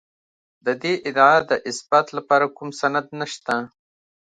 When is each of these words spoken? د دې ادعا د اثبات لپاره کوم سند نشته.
د 0.65 0.67
دې 0.81 0.93
ادعا 1.07 1.37
د 1.49 1.51
اثبات 1.69 2.07
لپاره 2.17 2.45
کوم 2.57 2.69
سند 2.81 3.05
نشته. 3.19 3.55